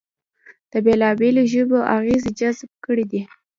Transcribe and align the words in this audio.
د 0.71 0.73
بېلابېلو 0.85 1.41
ژبو 1.51 1.77
اغېزې 1.95 2.31
جذب 2.39 2.69
کړې 2.85 3.05
دي 3.11 3.21